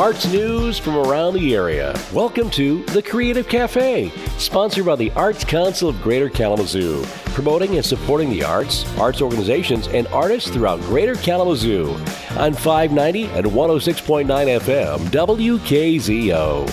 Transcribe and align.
arts 0.00 0.26
news 0.32 0.78
from 0.78 0.96
around 0.96 1.34
the 1.34 1.54
area. 1.54 1.94
Welcome 2.10 2.48
to 2.52 2.82
The 2.86 3.02
Creative 3.02 3.46
Cafe, 3.46 4.08
sponsored 4.38 4.86
by 4.86 4.96
the 4.96 5.10
Arts 5.10 5.44
Council 5.44 5.90
of 5.90 6.00
Greater 6.00 6.30
Kalamazoo, 6.30 7.04
promoting 7.34 7.76
and 7.76 7.84
supporting 7.84 8.30
the 8.30 8.42
arts, 8.42 8.86
arts 8.96 9.20
organizations, 9.20 9.88
and 9.88 10.06
artists 10.06 10.48
throughout 10.48 10.80
Greater 10.80 11.16
Kalamazoo 11.16 11.90
on 12.38 12.54
590 12.54 13.24
and 13.24 13.44
106.9 13.48 14.24
FM 14.60 14.98
WKZO. 15.10 16.66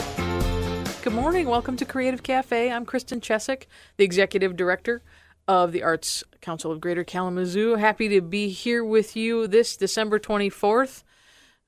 Good 1.04 1.14
morning. 1.14 1.50
Welcome 1.50 1.75
to 1.75 1.84
Creative 1.84 2.23
Cafe. 2.23 2.71
I'm 2.71 2.86
Kristen 2.86 3.20
Chesick, 3.20 3.64
the 3.98 4.05
Executive 4.05 4.55
Director 4.55 5.04
of 5.50 5.73
the 5.73 5.84
Arts 5.84 6.23
Council 6.39 6.71
of 6.71 6.80
Greater 6.80 7.04
Kalamazoo. 7.04 7.75
Happy 7.75 8.08
to 8.08 8.22
be 8.22 8.48
here 8.48 8.86
with 8.86 9.17
you 9.17 9.48
this 9.48 9.75
December 9.75 10.17
24th. 10.17 11.03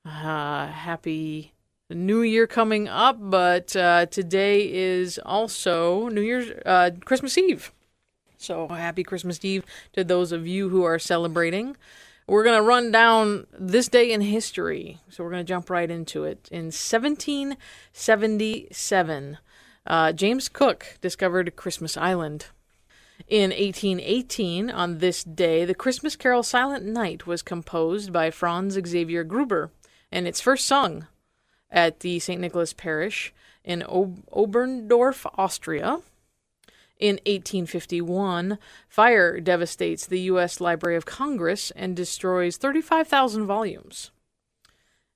Uh, 0.04 0.66
happy 0.68 1.52
New 1.90 2.22
Year 2.22 2.46
coming 2.46 2.88
up, 2.88 3.18
but 3.20 3.76
uh, 3.76 4.06
today 4.06 4.72
is 4.72 5.18
also 5.26 6.08
New 6.08 6.22
Year's, 6.22 6.50
uh, 6.64 6.92
Christmas 7.04 7.36
Eve. 7.36 7.70
So 8.38 8.68
happy 8.68 9.04
Christmas 9.04 9.44
Eve 9.44 9.62
to 9.92 10.02
those 10.02 10.32
of 10.32 10.46
you 10.46 10.70
who 10.70 10.84
are 10.84 10.98
celebrating. 10.98 11.76
We're 12.26 12.44
going 12.44 12.56
to 12.56 12.62
run 12.62 12.90
down 12.90 13.46
this 13.58 13.88
day 13.88 14.10
in 14.10 14.22
history. 14.22 15.00
So 15.10 15.22
we're 15.22 15.32
going 15.32 15.44
to 15.44 15.48
jump 15.48 15.68
right 15.68 15.90
into 15.90 16.24
it. 16.24 16.48
In 16.50 16.66
1777, 16.66 19.38
uh, 19.86 20.12
James 20.12 20.48
Cook 20.48 20.96
discovered 21.02 21.56
Christmas 21.56 21.98
Island. 21.98 22.46
In 23.28 23.50
1818, 23.50 24.70
on 24.70 24.96
this 24.98 25.22
day, 25.22 25.66
the 25.66 25.74
Christmas 25.74 26.16
carol 26.16 26.42
Silent 26.42 26.86
Night 26.86 27.26
was 27.26 27.42
composed 27.42 28.10
by 28.12 28.30
Franz 28.30 28.78
Xavier 28.86 29.24
Gruber, 29.24 29.70
and 30.12 30.26
it's 30.26 30.40
first 30.40 30.66
sung 30.66 31.06
at 31.70 32.00
the 32.00 32.18
St. 32.18 32.40
Nicholas 32.40 32.72
Parish 32.72 33.32
in 33.64 33.82
Ob- 33.84 34.24
Oberndorf, 34.30 35.26
Austria. 35.38 36.00
In 36.98 37.16
1851, 37.26 38.58
fire 38.88 39.40
devastates 39.40 40.06
the 40.06 40.20
U.S. 40.20 40.60
Library 40.60 40.96
of 40.96 41.06
Congress 41.06 41.70
and 41.70 41.96
destroys 41.96 42.58
35,000 42.58 43.46
volumes. 43.46 44.10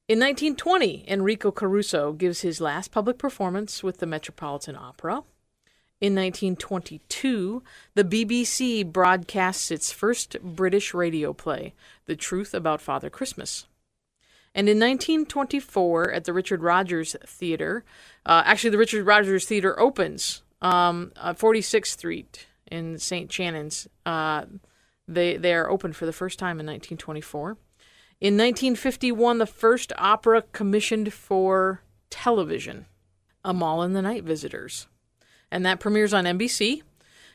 In 0.08 0.18
1920, 0.18 1.04
Enrico 1.08 1.50
Caruso 1.50 2.12
gives 2.12 2.40
his 2.40 2.60
last 2.60 2.90
public 2.90 3.18
performance 3.18 3.82
with 3.82 3.98
the 3.98 4.06
Metropolitan 4.06 4.76
Opera. 4.76 5.24
In 6.00 6.14
1922, 6.14 7.62
the 7.94 8.04
BBC 8.04 8.84
broadcasts 8.84 9.70
its 9.70 9.92
first 9.92 10.36
British 10.42 10.92
radio 10.92 11.32
play, 11.32 11.72
The 12.04 12.16
Truth 12.16 12.52
About 12.52 12.82
Father 12.82 13.08
Christmas. 13.08 13.66
And 14.54 14.68
in 14.68 14.78
1924, 14.78 16.12
at 16.12 16.24
the 16.24 16.32
Richard 16.32 16.62
Rodgers 16.62 17.16
Theater, 17.26 17.84
uh, 18.24 18.42
actually, 18.44 18.70
the 18.70 18.78
Richard 18.78 19.04
Rodgers 19.04 19.46
Theater 19.46 19.78
opens 19.80 20.42
um, 20.62 21.12
46th 21.16 21.86
Street 21.86 22.46
in 22.70 22.98
St. 22.98 23.30
Shannon's. 23.32 23.88
Uh, 24.06 24.44
they, 25.08 25.36
they 25.36 25.52
are 25.54 25.68
open 25.68 25.92
for 25.92 26.06
the 26.06 26.12
first 26.12 26.38
time 26.38 26.60
in 26.60 26.66
1924. 26.66 27.56
In 28.20 28.34
1951, 28.34 29.38
the 29.38 29.46
first 29.46 29.92
opera 29.98 30.42
commissioned 30.52 31.12
for 31.12 31.82
television, 32.10 32.86
Amahl 33.44 33.82
and 33.82 33.94
the 33.94 34.02
Night 34.02 34.22
Visitors 34.22 34.86
and 35.54 35.64
that 35.64 35.78
premieres 35.78 36.12
on 36.12 36.24
NBC 36.24 36.82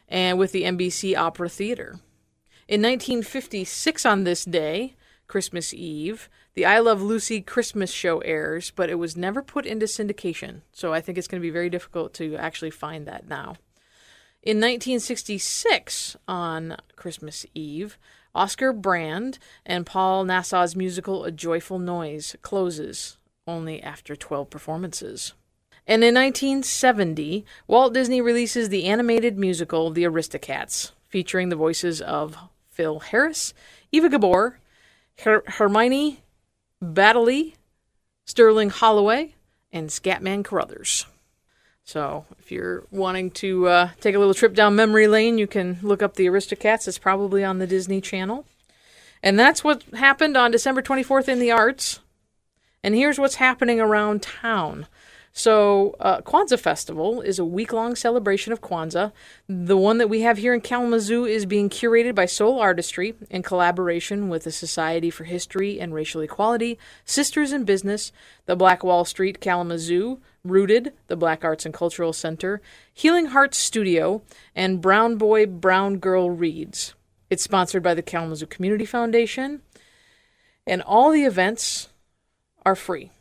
and 0.10 0.38
with 0.38 0.52
the 0.52 0.64
NBC 0.64 1.16
Opera 1.16 1.48
Theater. 1.48 2.00
In 2.68 2.82
1956, 2.82 4.06
on 4.06 4.26
this 4.26 4.44
day, 4.44 4.96
Christmas 5.28 5.74
Eve, 5.74 6.30
the 6.60 6.66
I 6.66 6.80
Love 6.80 7.02
Lucy 7.02 7.40
Christmas 7.40 7.90
show 7.90 8.20
airs, 8.20 8.70
but 8.76 8.90
it 8.90 8.96
was 8.96 9.16
never 9.16 9.42
put 9.42 9.66
into 9.66 9.86
syndication, 9.86 10.60
so 10.74 10.92
I 10.92 11.00
think 11.00 11.18
it's 11.18 11.26
going 11.26 11.42
to 11.42 11.48
be 11.48 11.50
very 11.50 11.70
difficult 11.70 12.14
to 12.16 12.36
actually 12.36 12.70
find 12.70 13.06
that 13.06 13.30
now. 13.30 13.56
In 14.44 14.58
1966, 14.58 16.18
on 16.28 16.76
Christmas 16.98 17.46
Eve, 17.56 17.98
Oscar 18.36 18.74
Brand 18.74 19.40
and 19.66 19.86
Paul 19.86 20.26
Nassau's 20.26 20.76
musical 20.76 21.24
A 21.24 21.32
Joyful 21.32 21.80
Noise 21.80 22.36
closes, 22.42 23.18
only 23.48 23.82
after 23.82 24.18
12 24.18 24.50
performances. 24.50 25.32
And 25.88 26.04
in 26.04 26.14
1970, 26.14 27.46
Walt 27.68 27.94
Disney 27.94 28.20
releases 28.20 28.68
the 28.68 28.84
animated 28.84 29.38
musical 29.38 29.92
The 29.92 30.04
Aristocats, 30.04 30.92
featuring 31.08 31.48
the 31.48 31.56
voices 31.56 32.02
of 32.02 32.38
Phil 32.70 33.00
Harris, 33.00 33.54
Eva 33.94 34.10
Gabor, 34.10 34.60
Her- 35.20 35.44
Hermione 35.48 36.22
Baddeley, 36.84 37.54
Sterling 38.26 38.70
Holloway, 38.70 39.36
and 39.72 39.90
Scatman 39.90 40.44
Crothers. 40.44 41.06
So, 41.84 42.26
if 42.40 42.52
you're 42.52 42.84
wanting 42.92 43.32
to 43.32 43.68
uh, 43.68 43.90
take 44.00 44.14
a 44.16 44.20
little 44.20 44.34
trip 44.34 44.54
down 44.54 44.76
memory 44.76 45.08
lane, 45.08 45.38
you 45.38 45.48
can 45.48 45.80
look 45.82 46.04
up 46.04 46.16
The 46.16 46.28
Aristocats. 46.28 46.88
It's 46.88 47.00
probably 47.00 47.44
on 47.44 47.58
the 47.58 47.66
Disney 47.66 48.00
Channel. 48.00 48.46
And 49.24 49.40
that's 49.40 49.64
what 49.64 49.84
happened 49.96 50.38
on 50.38 50.52
December 50.52 50.82
24th 50.82 51.28
in 51.28 51.40
the 51.40 51.52
arts. 51.52 52.00
And 52.84 52.96
here's 52.96 53.20
what's 53.20 53.36
happening 53.36 53.82
around 53.82 54.22
town. 54.22 54.88
So, 55.32 55.96
uh, 56.00 56.22
Kwanzaa 56.22 56.60
Festival 56.60 57.22
is 57.22 57.40
a 57.40 57.46
week 57.46 57.72
long 57.72 57.96
celebration 57.96 58.52
of 58.52 58.62
Kwanzaa. 58.62 59.12
The 59.48 59.78
one 59.78 60.00
that 60.00 60.10
we 60.10 60.22
have 60.22 60.40
here 60.40 60.54
in 60.54 60.62
Kalamazoo 60.62 61.26
is 61.26 61.46
being 61.46 61.70
curated 61.70 62.16
by 62.16 62.26
Soul 62.26 62.60
Artistry 62.60 63.14
in 63.30 63.44
collaboration 63.44 64.30
with 64.30 64.44
the 64.44 64.52
Society 64.52 65.10
for 65.10 65.26
History 65.26 65.80
and 65.80 65.94
Racial 65.94 66.22
Equality, 66.22 66.80
Sisters 67.06 67.54
in 67.54 67.64
Business, 67.64 68.12
the 68.48 68.56
Black 68.56 68.84
Wall 68.84 69.06
Street 69.06 69.40
Kalamazoo, 69.40 70.20
Rooted, 70.44 70.94
the 71.08 71.16
Black 71.16 71.46
Arts 71.46 71.66
and 71.66 71.74
Cultural 71.74 72.12
Center, 72.12 72.62
Healing 72.94 73.28
Hearts 73.28 73.58
Studio, 73.58 74.24
and 74.56 74.82
Brown 74.82 75.18
Boy, 75.18 75.46
Brown 75.46 76.00
Girl 76.00 76.32
Reads. 76.32 76.96
It's 77.30 77.44
sponsored 77.44 77.84
by 77.84 77.94
the 77.94 78.02
Kalamazoo 78.02 78.48
Community 78.48 78.86
Foundation, 78.86 79.62
and 80.66 80.82
all 80.82 81.12
the 81.12 81.26
events 81.26 81.90
are 82.66 82.76
free. 82.76 83.12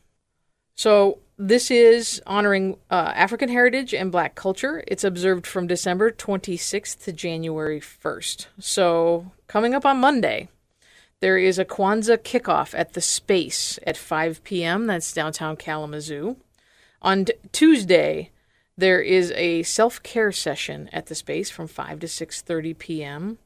So, 0.74 1.18
this 1.38 1.70
is 1.70 2.20
honoring 2.26 2.76
uh, 2.90 3.12
African 3.14 3.48
heritage 3.48 3.94
and 3.94 4.10
black 4.10 4.34
culture. 4.34 4.82
It's 4.88 5.04
observed 5.04 5.46
from 5.46 5.68
December 5.68 6.10
26th 6.10 7.04
to 7.04 7.12
January 7.12 7.80
1st. 7.80 8.46
So, 8.58 9.30
coming 9.46 9.72
up 9.72 9.86
on 9.86 10.00
Monday, 10.00 10.48
there 11.20 11.38
is 11.38 11.58
a 11.58 11.64
Kwanzaa 11.64 12.18
kickoff 12.18 12.76
at 12.76 12.94
the 12.94 13.00
Space 13.00 13.78
at 13.86 13.96
5 13.96 14.42
p.m. 14.42 14.86
That's 14.86 15.12
downtown 15.12 15.56
Kalamazoo. 15.56 16.36
On 17.02 17.26
Tuesday, 17.52 18.30
there 18.76 19.00
is 19.00 19.30
a 19.32 19.62
self-care 19.62 20.32
session 20.32 20.88
at 20.92 21.06
the 21.06 21.14
Space 21.14 21.50
from 21.50 21.68
5 21.68 22.00
to 22.00 22.06
6:30 22.06 22.78
p.m. 22.78 23.38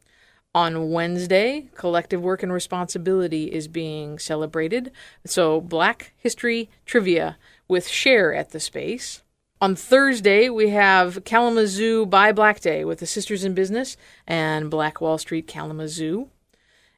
On 0.55 0.91
Wednesday, 0.91 1.69
collective 1.75 2.21
work 2.21 2.43
and 2.43 2.53
responsibility 2.53 3.45
is 3.45 3.69
being 3.69 4.19
celebrated. 4.19 4.93
So, 5.25 5.63
Black 5.63 6.13
History 6.19 6.69
Trivia 6.85 7.39
with 7.69 7.89
Share 7.89 8.35
at 8.35 8.51
the 8.51 8.61
space. 8.61 9.23
On 9.63 9.75
Thursday, 9.75 10.51
we 10.51 10.71
have 10.71 11.25
Kalamazoo 11.25 12.05
Buy 12.05 12.33
Black 12.33 12.61
Day 12.61 12.85
with 12.85 12.99
the 12.99 13.07
Sisters 13.07 13.45
in 13.45 13.55
Business 13.55 13.97
and 14.27 14.71
Black 14.71 15.01
Wall 15.01 15.17
Street 15.17 15.47
Kalamazoo. 15.47 16.29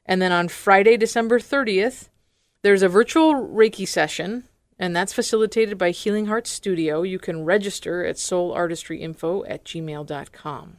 And 0.05 0.21
then 0.21 0.31
on 0.31 0.49
Friday, 0.49 0.97
December 0.97 1.39
30th, 1.39 2.09
there's 2.61 2.81
a 2.81 2.89
virtual 2.89 3.35
Reiki 3.35 3.87
session, 3.87 4.45
and 4.77 4.95
that's 4.95 5.13
facilitated 5.13 5.77
by 5.77 5.91
Healing 5.91 6.25
Heart 6.25 6.47
Studio. 6.47 7.03
You 7.03 7.19
can 7.19 7.45
register 7.45 8.03
at 8.03 8.15
soulartistryinfo 8.15 9.45
at 9.47 9.63
gmail.com. 9.63 10.77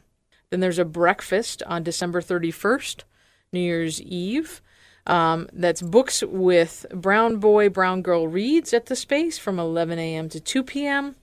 Then 0.49 0.59
there's 0.61 0.79
a 0.79 0.85
breakfast 0.85 1.61
on 1.67 1.83
December 1.83 2.21
31st, 2.21 3.03
New 3.51 3.59
Year's 3.59 4.01
Eve. 4.01 4.61
Um, 5.05 5.47
that's 5.53 5.81
books 5.81 6.21
with 6.21 6.85
Brown 6.93 7.37
Boy, 7.37 7.69
Brown 7.69 8.01
Girl 8.01 8.27
Reads 8.27 8.73
at 8.73 8.87
the 8.87 8.95
space 8.95 9.37
from 9.37 9.59
11 9.59 9.99
a.m. 9.99 10.27
to 10.29 10.39
2 10.39 10.63
p.m. 10.63 11.15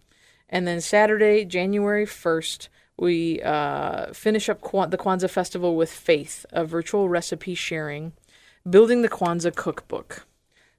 And 0.48 0.66
then 0.66 0.80
Saturday, 0.80 1.44
January 1.44 2.06
1st, 2.06 2.68
we 2.96 3.42
uh, 3.42 4.12
finish 4.12 4.48
up 4.48 4.60
the 4.62 4.98
Kwanzaa 4.98 5.28
Festival 5.28 5.76
with 5.76 5.90
Faith, 5.90 6.46
a 6.50 6.64
virtual 6.64 7.08
recipe 7.08 7.54
sharing, 7.54 8.12
building 8.68 9.02
the 9.02 9.08
Kwanzaa 9.08 9.54
cookbook. 9.54 10.26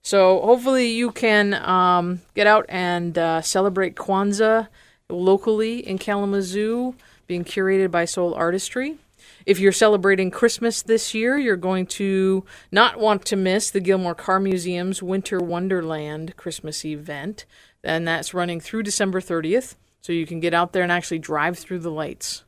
So 0.02 0.40
hopefully 0.42 0.92
you 0.92 1.12
can 1.12 1.56
um, 1.56 2.22
get 2.36 2.48
out 2.48 2.66
and 2.70 3.18
uh, 3.18 3.42
celebrate 3.42 3.96
Kwanzaa 3.96 4.68
locally 5.10 5.86
in 5.86 5.98
Kalamazoo, 5.98 6.96
being 7.28 7.44
curated 7.44 7.92
by 7.92 8.06
Soul 8.06 8.34
Artistry. 8.34 8.98
If 9.46 9.60
you're 9.60 9.72
celebrating 9.72 10.32
Christmas 10.32 10.82
this 10.82 11.14
year, 11.14 11.38
you're 11.38 11.56
going 11.56 11.86
to 11.88 12.46
not 12.72 13.00
want 13.00 13.26
to 13.26 13.36
miss 13.36 13.70
the 13.70 13.80
Gilmore 13.80 14.16
Car 14.16 14.40
Museum's 14.40 15.04
Winter 15.04 15.40
Wonderland 15.40 16.36
Christmas 16.36 16.84
event, 16.84 17.46
and 17.84 18.08
that's 18.08 18.34
running 18.34 18.60
through 18.60 18.84
December 18.84 19.22
30th. 19.22 19.76
So 20.02 20.14
you 20.14 20.26
can 20.26 20.40
get 20.40 20.54
out 20.54 20.74
there 20.74 20.84
and 20.84 20.92
actually 20.92 21.20
drive 21.20 21.58
through 21.58 21.80
the 21.80 21.92
lights. 21.92 22.44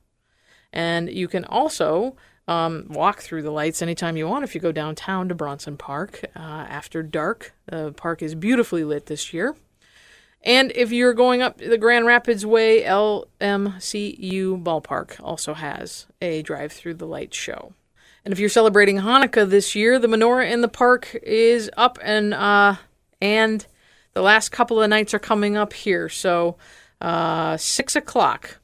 And 0.71 1.09
you 1.09 1.27
can 1.27 1.43
also 1.45 2.15
um, 2.47 2.85
walk 2.89 3.21
through 3.21 3.41
the 3.41 3.51
lights 3.51 3.81
anytime 3.81 4.15
you 4.15 4.27
want 4.27 4.43
if 4.43 4.53
you 4.53 4.61
go 4.61 4.71
downtown 4.71 5.27
to 5.29 5.35
Bronson 5.35 5.77
Park 5.77 6.21
uh, 6.35 6.39
after 6.39 7.01
dark. 7.03 7.53
The 7.65 7.93
park 7.93 8.21
is 8.21 8.35
beautifully 8.35 8.83
lit 8.83 9.07
this 9.07 9.33
year. 9.33 9.55
And 10.43 10.71
if 10.75 10.91
you're 10.91 11.13
going 11.13 11.41
up 11.41 11.57
the 11.57 11.77
Grand 11.77 12.05
Rapids 12.05 12.45
Way, 12.45 12.83
LMCU 12.83 14.63
Ballpark 14.63 15.19
also 15.21 15.53
has 15.53 16.05
a 16.21 16.41
drive 16.41 16.71
through 16.71 16.95
the 16.95 17.07
light 17.07 17.33
show. 17.33 17.73
And 18.23 18.33
if 18.33 18.39
you're 18.39 18.49
celebrating 18.49 18.97
Hanukkah 18.97 19.49
this 19.49 19.73
year, 19.73 19.99
the 19.99 20.07
menorah 20.07 20.51
in 20.51 20.61
the 20.61 20.67
park 20.67 21.15
is 21.23 21.71
up 21.77 21.97
and 22.01 22.33
uh, 22.33 22.75
and 23.21 23.65
the 24.13 24.21
last 24.21 24.49
couple 24.49 24.81
of 24.81 24.89
nights 24.89 25.13
are 25.13 25.19
coming 25.19 25.55
up 25.55 25.73
here. 25.73 26.09
So 26.09 26.57
uh, 26.99 27.57
six 27.57 27.95
o'clock 27.95 28.59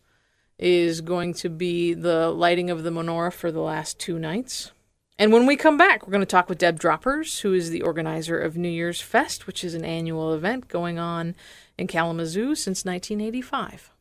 is 0.59 1.01
going 1.01 1.33
to 1.35 1.49
be 1.49 1.93
the 1.93 2.29
lighting 2.29 2.69
of 2.69 2.83
the 2.83 2.89
menorah 2.89 3.33
for 3.33 3.51
the 3.51 3.61
last 3.61 3.99
two 3.99 4.19
nights. 4.19 4.71
And 5.19 5.31
when 5.31 5.45
we 5.45 5.55
come 5.55 5.77
back, 5.77 6.05
we're 6.05 6.11
going 6.11 6.21
to 6.21 6.25
talk 6.25 6.49
with 6.49 6.57
Deb 6.57 6.79
Droppers, 6.79 7.41
who 7.41 7.53
is 7.53 7.69
the 7.69 7.83
organizer 7.83 8.39
of 8.39 8.57
New 8.57 8.69
Year's 8.69 8.99
Fest, 8.99 9.45
which 9.45 9.63
is 9.63 9.75
an 9.75 9.85
annual 9.85 10.33
event 10.33 10.67
going 10.67 10.97
on 10.97 11.35
in 11.77 11.87
Kalamazoo 11.87 12.55
since 12.55 12.85
1985. 12.85 13.91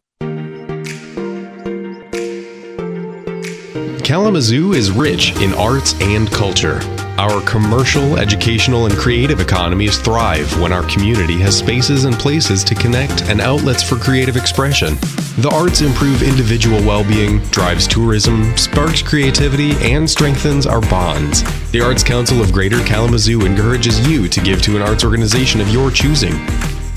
Kalamazoo 4.05 4.73
is 4.73 4.91
rich 4.91 5.35
in 5.41 5.55
arts 5.55 5.95
and 6.01 6.31
culture. 6.31 6.81
Our 7.19 7.41
commercial, 7.43 8.19
educational, 8.19 8.87
and 8.87 8.95
creative 8.97 9.41
economies 9.41 9.97
thrive 9.99 10.61
when 10.61 10.73
our 10.73 10.83
community 10.89 11.39
has 11.41 11.57
spaces 11.57 12.05
and 12.05 12.15
places 12.17 12.65
to 12.65 12.75
connect 12.75 13.23
and 13.25 13.41
outlets 13.41 13.83
for 13.83 13.97
creative 13.97 14.37
expression. 14.37 14.97
The 15.39 15.51
arts 15.55 15.83
improve 15.83 16.23
individual 16.23 16.81
well 16.81 17.05
being, 17.05 17.39
drives 17.51 17.87
tourism, 17.87 18.57
sparks 18.57 19.03
creativity, 19.03 19.73
and 19.81 20.09
strengthens 20.11 20.67
our 20.67 20.81
bonds. 20.81 21.43
The 21.71 21.81
Arts 21.81 22.03
Council 22.03 22.43
of 22.43 22.53
Greater 22.53 22.83
Kalamazoo 22.85 23.47
encourages 23.47 24.07
you 24.09 24.29
to 24.29 24.41
give 24.41 24.61
to 24.63 24.77
an 24.77 24.83
arts 24.83 25.05
organization 25.05 25.61
of 25.61 25.69
your 25.69 25.91
choosing. 25.91 26.35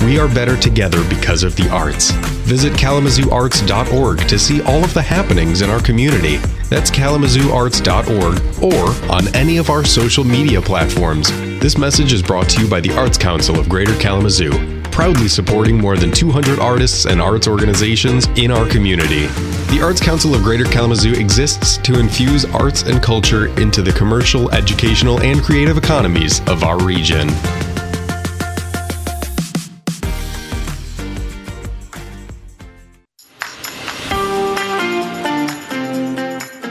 We 0.02 0.20
are 0.20 0.28
better 0.28 0.58
together 0.58 1.04
because 1.10 1.44
of 1.44 1.56
the 1.56 1.70
arts. 1.70 2.12
Visit 2.46 2.74
kalamazooarts.org 2.74 4.28
to 4.28 4.40
see 4.40 4.62
all 4.64 4.84
of 4.84 4.94
the 4.94 5.02
happenings 5.02 5.62
in 5.62 5.70
our 5.70 5.82
community. 5.82 6.38
That's 6.70 6.92
kalamazooarts.org 6.92 8.64
or 8.64 9.12
on 9.12 9.36
any 9.36 9.58
of 9.58 9.70
our 9.70 9.84
social 9.84 10.24
media 10.24 10.62
platforms. 10.62 11.32
This 11.60 11.78
message 11.78 12.14
is 12.14 12.22
brought 12.22 12.48
to 12.50 12.62
you 12.62 12.70
by 12.70 12.82
the 12.82 12.96
Arts 12.96 13.18
Council 13.18 13.60
of 13.60 13.68
Greater 13.68 13.98
Kalamazoo, 13.98 14.82
proudly 14.92 15.28
supporting 15.28 15.80
more 15.80 15.98
than 15.98 16.12
200 16.12 16.60
artists 16.60 17.06
and 17.06 17.20
arts 17.20 17.48
organizations 17.48 18.28
in 18.36 18.52
our 18.52 18.68
community. 18.68 19.26
The 19.72 19.82
Arts 19.82 20.00
Council 20.00 20.36
of 20.36 20.44
Greater 20.44 20.66
Kalamazoo 20.66 21.14
exists 21.14 21.78
to 21.78 22.00
infuse 22.00 22.46
arts 22.46 22.84
and 22.84 23.02
culture 23.02 23.48
into 23.60 23.82
the 23.82 23.94
commercial, 23.94 24.52
educational, 24.52 25.20
and 25.22 25.42
creative 25.42 25.78
economies 25.78 26.42
of 26.48 26.64
our 26.64 26.80
region. 26.84 27.30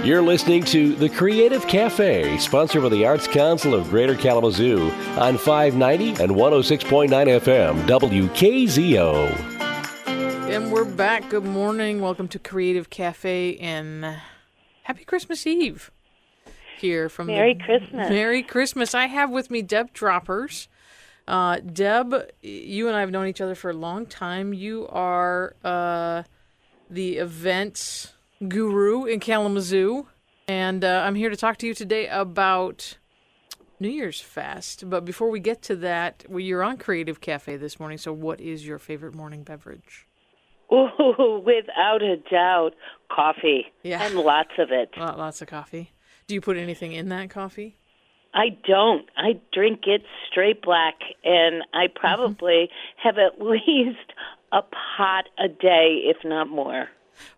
You're 0.05 0.21
listening 0.21 0.65
to 0.65 0.95
The 0.95 1.09
Creative 1.09 1.67
Cafe, 1.67 2.37
sponsored 2.37 2.83
by 2.83 2.91
the 2.91 3.07
Arts 3.07 3.27
Council 3.27 3.73
of 3.73 3.89
Greater 3.89 4.15
Kalamazoo 4.15 4.91
on 5.19 5.39
590 5.39 6.23
and 6.23 6.33
106.9 6.33 7.09
FM, 7.09 7.81
WKZO. 7.87 9.31
And 10.51 10.71
we're 10.71 10.85
back. 10.85 11.31
Good 11.31 11.47
morning. 11.47 12.03
Welcome 12.03 12.29
to 12.29 12.39
Creative 12.39 12.91
Cafe 12.91 13.57
and 13.57 14.19
happy 14.83 15.05
Christmas 15.07 15.47
Eve 15.47 15.91
here 16.77 17.09
from 17.09 17.29
Merry 17.29 17.55
the, 17.55 17.65
Christmas. 17.65 18.11
Merry 18.11 18.43
Christmas. 18.43 18.95
I 18.95 19.07
have 19.07 19.31
with 19.31 19.51
me 19.51 19.63
Deb 19.63 19.95
Droppers. 19.95 20.69
Uh, 21.27 21.61
Deb, 21.61 22.31
you 22.43 22.89
and 22.89 22.97
I 22.97 23.01
have 23.01 23.11
known 23.11 23.27
each 23.27 23.41
other 23.41 23.55
for 23.55 23.71
a 23.71 23.75
long 23.75 24.05
time. 24.05 24.53
You 24.53 24.87
are 24.91 25.57
uh, 25.65 26.25
the 26.91 27.17
events 27.17 28.14
guru 28.49 29.05
in 29.05 29.21
Kalamazoo, 29.21 30.07
and 30.47 30.85
uh, 30.85 31.03
I'm 31.05 31.15
here 31.15 31.31
to 31.31 31.37
talk 31.37 31.57
to 31.59 31.67
you 31.67 31.75
today 31.75 32.09
about 32.09 32.99
New 33.81 33.89
Year's 33.89 34.21
Fest. 34.21 34.89
But 34.89 35.05
before 35.05 35.31
we 35.31 35.41
get 35.41 35.63
to 35.63 35.77
that, 35.77 36.25
well, 36.29 36.41
you're 36.41 36.63
on 36.63 36.77
Creative 36.77 37.21
Cafe 37.21 37.57
this 37.57 37.79
morning. 37.79 37.99
So, 37.99 38.13
what 38.13 38.41
is 38.41 38.67
your 38.67 38.79
favorite 38.79 39.15
morning 39.15 39.43
beverage? 39.43 40.07
Ooh, 40.73 41.43
without 41.45 42.03
a 42.03 42.17
doubt, 42.31 42.75
coffee. 43.11 43.73
Yeah. 43.83 44.03
And 44.03 44.17
lots 44.17 44.53
of 44.59 44.71
it. 44.71 44.91
Lot, 44.97 45.19
lots 45.19 45.43
of 45.43 45.49
coffee. 45.49 45.93
Do 46.27 46.35
you 46.35 46.41
put 46.41 46.57
anything 46.57 46.93
in 46.93 47.09
that 47.11 47.31
coffee? 47.31 47.77
I 48.33 48.57
don't. 48.67 49.09
I 49.17 49.41
drink 49.53 49.83
it 49.87 50.03
straight 50.29 50.63
black, 50.63 50.95
and 51.23 51.63
I 51.73 51.87
probably 51.95 52.69
have 53.03 53.17
at 53.19 53.41
least 53.45 54.13
a 54.53 54.63
pot 54.63 55.27
a 55.39 55.49
day, 55.49 56.03
if 56.05 56.19
not 56.25 56.49
more. 56.49 56.89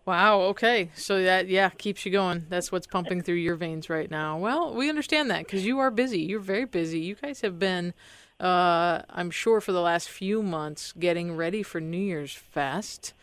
Wow. 0.05 0.41
Okay. 0.41 0.89
So 0.95 1.23
that 1.23 1.47
yeah 1.47 1.69
keeps 1.69 2.05
you 2.05 2.11
going. 2.11 2.45
That's 2.49 2.71
what's 2.71 2.87
pumping 2.87 3.21
through 3.21 3.35
your 3.35 3.55
veins 3.55 3.89
right 3.89 4.09
now. 4.09 4.37
Well, 4.37 4.73
we 4.73 4.89
understand 4.89 5.29
that 5.31 5.45
because 5.45 5.65
you 5.65 5.79
are 5.79 5.91
busy. 5.91 6.19
You're 6.19 6.39
very 6.39 6.65
busy. 6.65 6.99
You 6.99 7.15
guys 7.15 7.41
have 7.41 7.59
been, 7.59 7.93
uh, 8.39 9.01
I'm 9.09 9.31
sure, 9.31 9.61
for 9.61 9.71
the 9.71 9.81
last 9.81 10.09
few 10.09 10.41
months 10.41 10.93
getting 10.97 11.35
ready 11.35 11.63
for 11.63 11.81
New 11.81 11.97
Year's 11.97 12.33
Fest. 12.33 13.13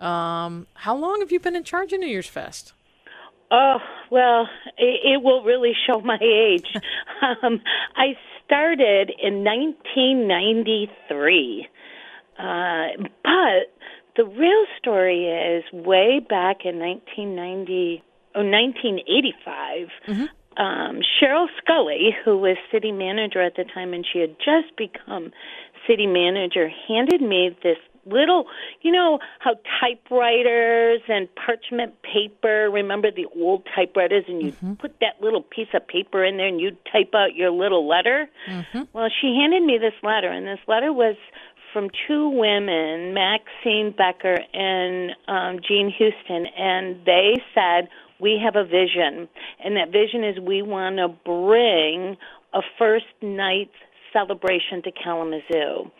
Um, 0.00 0.66
how 0.74 0.96
long 0.96 1.20
have 1.20 1.30
you 1.30 1.40
been 1.40 1.56
in 1.56 1.64
charge 1.64 1.92
of 1.92 2.00
New 2.00 2.06
Year's 2.06 2.26
Fest? 2.26 2.72
Oh, 3.50 3.78
well, 4.10 4.48
it, 4.78 5.14
it 5.14 5.22
will 5.22 5.42
really 5.42 5.72
show 5.86 6.00
my 6.00 6.18
age. 6.22 6.66
um, 7.42 7.60
I 7.96 8.16
started 8.46 9.12
in 9.22 9.44
1993. 9.44 11.68
Uh, 12.38 12.88
but 13.22 13.70
the 14.20 14.26
real 14.26 14.66
story 14.78 15.24
is 15.24 15.64
way 15.72 16.20
back 16.20 16.66
in 16.66 16.78
1990, 16.78 18.02
oh, 18.34 18.44
1985. 18.44 19.88
Mm-hmm. 20.06 20.62
Um, 20.62 21.00
Cheryl 21.00 21.46
Scully, 21.56 22.10
who 22.22 22.36
was 22.36 22.58
city 22.70 22.92
manager 22.92 23.40
at 23.40 23.56
the 23.56 23.64
time, 23.64 23.94
and 23.94 24.04
she 24.04 24.18
had 24.18 24.36
just 24.36 24.76
become 24.76 25.32
city 25.88 26.06
manager, 26.06 26.68
handed 26.86 27.22
me 27.22 27.56
this 27.62 27.78
little, 28.04 28.44
you 28.82 28.92
know, 28.92 29.20
how 29.38 29.54
typewriters 29.80 31.00
and 31.08 31.28
parchment 31.34 31.94
paper, 32.02 32.68
remember 32.70 33.10
the 33.10 33.26
old 33.34 33.66
typewriters, 33.74 34.24
and 34.28 34.42
you'd 34.42 34.56
mm-hmm. 34.56 34.74
put 34.74 35.00
that 35.00 35.22
little 35.22 35.42
piece 35.42 35.68
of 35.72 35.86
paper 35.86 36.22
in 36.24 36.36
there 36.36 36.46
and 36.46 36.60
you'd 36.60 36.78
type 36.92 37.14
out 37.14 37.34
your 37.34 37.50
little 37.50 37.88
letter? 37.88 38.28
Mm-hmm. 38.48 38.82
Well, 38.92 39.08
she 39.08 39.38
handed 39.40 39.62
me 39.62 39.78
this 39.78 39.94
letter, 40.02 40.28
and 40.28 40.46
this 40.46 40.60
letter 40.66 40.92
was 40.92 41.16
from 41.72 41.88
two 42.06 42.28
women, 42.30 43.14
Maxine 43.14 43.94
Becker 43.96 44.38
and 44.52 45.12
um, 45.28 45.60
Jean 45.66 45.92
Houston, 45.96 46.46
and 46.46 47.04
they 47.04 47.34
said, 47.54 47.88
We 48.20 48.40
have 48.44 48.56
a 48.56 48.64
vision. 48.64 49.28
And 49.62 49.76
that 49.76 49.92
vision 49.92 50.24
is 50.24 50.38
we 50.38 50.62
want 50.62 50.96
to 50.96 51.08
bring 51.08 52.16
a 52.52 52.60
first 52.78 53.06
night 53.22 53.70
celebration 54.12 54.82
to 54.84 54.90
Kalamazoo. 54.90 55.90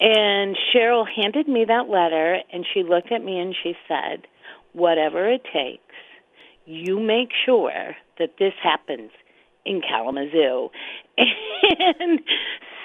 And 0.00 0.56
Cheryl 0.74 1.06
handed 1.06 1.46
me 1.48 1.64
that 1.66 1.88
letter, 1.88 2.38
and 2.52 2.66
she 2.72 2.82
looked 2.82 3.12
at 3.12 3.22
me 3.22 3.38
and 3.38 3.54
she 3.62 3.74
said, 3.86 4.26
Whatever 4.72 5.30
it 5.30 5.42
takes, 5.52 5.82
you 6.66 6.98
make 6.98 7.28
sure 7.44 7.94
that 8.18 8.34
this 8.38 8.54
happens 8.62 9.10
in 9.64 9.80
Kalamazoo. 9.80 10.70
And 12.00 12.20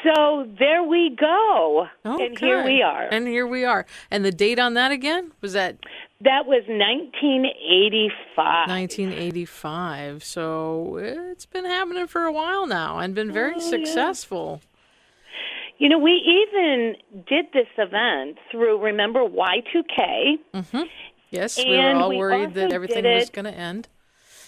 so 0.03 0.47
there 0.59 0.83
we 0.83 1.15
go. 1.19 1.87
Oh, 2.05 2.23
and 2.23 2.37
here 2.37 2.63
we 2.63 2.81
are. 2.81 3.07
And 3.11 3.27
here 3.27 3.47
we 3.47 3.65
are. 3.65 3.85
And 4.11 4.23
the 4.25 4.31
date 4.31 4.59
on 4.59 4.73
that 4.75 4.91
again 4.91 5.31
was 5.41 5.53
that 5.53 5.77
That 6.21 6.45
was 6.45 6.63
1985. 6.67 8.69
1985. 8.69 10.23
So 10.23 10.97
it's 10.97 11.45
been 11.45 11.65
happening 11.65 12.07
for 12.07 12.23
a 12.23 12.31
while 12.31 12.67
now 12.67 12.99
and 12.99 13.13
been 13.15 13.31
very 13.31 13.53
Oh, 13.55 13.59
yeah. 13.59 13.69
successful. 13.69 14.61
You 15.79 15.89
know, 15.89 15.99
we 15.99 16.11
even 16.11 16.95
did 17.27 17.45
this 17.53 17.67
event 17.77 18.37
through, 18.51 18.83
remember, 18.83 19.19
Y2K. 19.19 20.37
Mm-hmm. 20.55 20.81
Yes, 21.29 21.57
we 21.57 21.77
were 21.77 21.91
all 21.91 22.09
we 22.09 22.17
worried 22.17 22.53
that 22.55 22.71
everything 22.71 23.03
was 23.03 23.29
going 23.29 23.45
to 23.45 23.53
end. 23.53 23.87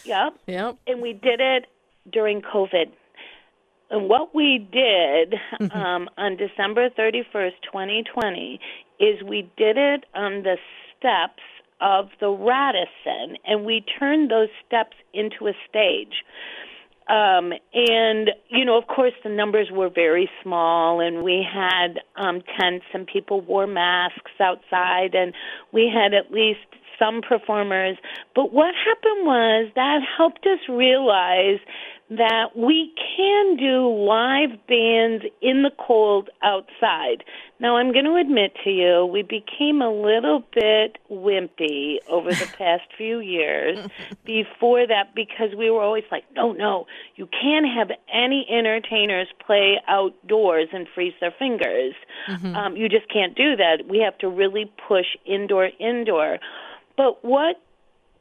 Yep. 0.05 0.33
Yep. 0.47 0.77
and 0.87 1.01
we 1.01 1.13
did 1.13 1.39
it 1.39 1.65
during 2.11 2.41
COVID. 2.41 2.91
And 3.89 4.07
what 4.07 4.35
we 4.35 4.67
did 4.71 5.33
um, 5.71 6.09
on 6.17 6.37
December 6.37 6.89
31st, 6.89 7.53
2020, 7.63 8.59
is 8.99 9.23
we 9.23 9.49
did 9.57 9.77
it 9.77 10.05
on 10.13 10.43
the 10.43 10.57
steps 10.97 11.41
of 11.81 12.09
the 12.19 12.29
Radisson, 12.29 13.37
and 13.45 13.65
we 13.65 13.83
turned 13.99 14.29
those 14.29 14.49
steps 14.67 14.95
into 15.13 15.47
a 15.47 15.53
stage. 15.69 16.23
Um, 17.07 17.53
and, 17.73 18.29
you 18.49 18.65
know, 18.65 18.77
of 18.77 18.85
course, 18.85 19.13
the 19.23 19.29
numbers 19.29 19.69
were 19.71 19.89
very 19.89 20.29
small, 20.43 20.99
and 20.99 21.23
we 21.23 21.43
had 21.43 22.01
um, 22.15 22.41
tents, 22.59 22.85
and 22.93 23.07
people 23.07 23.41
wore 23.41 23.65
masks 23.65 24.31
outside, 24.39 25.15
and 25.15 25.33
we 25.71 25.91
had 25.91 26.13
at 26.13 26.31
least 26.31 26.59
some 26.99 27.21
performers. 27.21 27.97
But 28.35 28.53
what 28.53 28.75
happened 28.75 29.25
was 29.25 29.71
that 29.75 30.01
helped 30.17 30.45
us 30.45 30.59
realize 30.69 31.59
that 32.09 32.55
we 32.55 32.91
can 33.15 33.55
do 33.55 33.87
live 33.87 34.49
bands 34.67 35.25
in 35.41 35.61
the 35.61 35.71
cold 35.77 36.29
outside. 36.41 37.23
Now, 37.59 37.77
I'm 37.77 37.93
going 37.93 38.05
to 38.05 38.15
admit 38.15 38.53
to 38.63 38.71
you, 38.71 39.05
we 39.05 39.21
became 39.21 39.81
a 39.81 39.91
little 39.91 40.43
bit 40.53 40.97
wimpy 41.11 41.97
over 42.09 42.31
the 42.31 42.49
past 42.57 42.83
few 42.97 43.19
years 43.19 43.77
before 44.25 44.87
that 44.87 45.13
because 45.13 45.49
we 45.55 45.69
were 45.69 45.83
always 45.83 46.05
like, 46.11 46.23
no, 46.35 46.51
no, 46.51 46.87
you 47.15 47.27
can't 47.27 47.67
have 47.67 47.91
any 48.11 48.47
entertainers 48.49 49.27
play 49.45 49.79
outdoors 49.87 50.69
and 50.73 50.87
freeze 50.95 51.13
their 51.21 51.33
fingers. 51.37 51.93
Mm-hmm. 52.27 52.55
Um, 52.55 52.75
you 52.75 52.89
just 52.89 53.07
can't 53.13 53.35
do 53.35 53.55
that. 53.55 53.87
We 53.87 53.99
have 53.99 54.17
to 54.19 54.29
really 54.29 54.71
push 54.87 55.05
indoor, 55.27 55.69
indoor. 55.79 56.39
But 56.99 57.23
what 57.23 57.55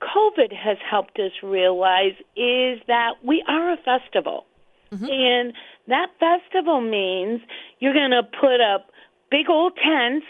COVID 0.01 0.55
has 0.55 0.77
helped 0.89 1.19
us 1.19 1.33
realize 1.43 2.15
is 2.37 2.79
that 2.87 3.15
we 3.25 3.43
are 3.49 3.73
a 3.73 3.77
festival. 3.79 4.47
Mm-hmm. 4.93 5.05
And 5.05 5.53
that 5.89 6.11
festival 6.21 6.81
means 6.81 7.41
you're 7.81 7.93
going 7.93 8.13
to 8.13 8.23
put 8.23 8.61
up 8.61 8.93
big 9.33 9.51
old 9.51 9.73
tents, 9.75 10.27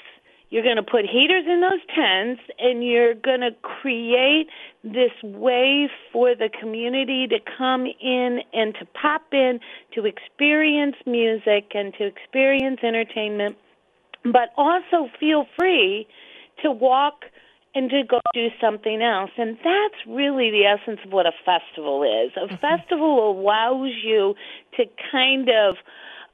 you're 0.49 0.63
going 0.63 0.77
to 0.77 0.83
put 0.83 1.05
heaters 1.05 1.45
in 1.47 1.61
those 1.61 1.85
tents, 1.95 2.41
and 2.59 2.83
you're 2.83 3.13
going 3.13 3.41
to 3.41 3.51
create 3.61 4.47
this 4.83 5.13
way 5.23 5.91
for 6.11 6.35
the 6.35 6.49
community 6.59 7.27
to 7.27 7.41
come 7.59 7.85
in 7.85 8.39
and 8.55 8.75
to 8.81 8.87
pop 8.99 9.27
in, 9.31 9.61
to 9.95 10.07
experience 10.07 10.97
music 11.05 11.73
and 11.75 11.93
to 11.99 12.07
experience 12.07 12.81
entertainment, 12.83 13.59
but 14.25 14.55
also 14.57 15.11
feel 15.21 15.45
free 15.59 16.09
to 16.63 16.71
walk 16.71 17.27
and 17.79 17.91
to 17.91 18.03
go 18.03 18.21
do 18.35 18.49
something 18.61 19.01
else. 19.01 19.31
And 19.39 19.57
that's 19.57 20.01
really 20.07 20.51
the 20.51 20.65
essence 20.67 20.99
of 21.05 21.13
what 21.13 21.27
a 21.27 21.33
festival 21.45 22.03
is. 22.03 22.33
A 22.37 22.47
mm-hmm. 22.47 22.57
festival 22.57 23.31
allows 23.31 23.93
you 24.03 24.35
to 24.77 24.85
kind 25.13 25.49
of 25.49 25.77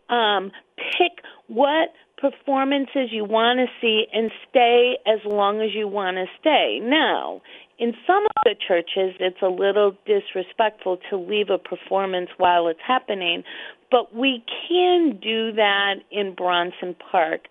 um, 0.09 0.53
pick 0.77 1.23
what 1.47 1.91
performances 2.17 3.11
you 3.11 3.25
want 3.25 3.59
to 3.59 3.67
see 3.81 4.07
and 4.13 4.31
stay 4.49 4.97
as 5.07 5.21
long 5.27 5.61
as 5.61 5.75
you 5.75 5.87
want 5.87 6.17
to 6.17 6.25
stay. 6.41 6.81
Now, 6.83 7.43
in 7.79 7.93
some 8.07 8.25
of 8.25 8.43
the 8.45 8.55
churches, 8.55 9.17
it's 9.21 9.43
a 9.43 9.49
little 9.49 9.97
disrespectful 10.07 10.99
to 11.11 11.17
leave 11.17 11.51
a 11.51 11.59
performance 11.59 12.31
while 12.37 12.69
it's 12.69 12.81
happening, 12.87 13.43
but 13.91 14.15
we 14.15 14.45
can 14.69 15.19
do 15.23 15.53
that 15.53 15.95
in 16.11 16.35
Bronson 16.35 16.95
Park. 17.11 17.43